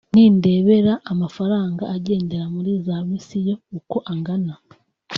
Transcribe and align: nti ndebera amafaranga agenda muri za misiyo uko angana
nti 0.13 0.23
ndebera 0.37 0.93
amafaranga 1.11 1.83
agenda 1.95 2.37
muri 2.53 2.71
za 2.85 2.97
misiyo 3.09 3.53
uko 3.77 3.95
angana 4.11 4.53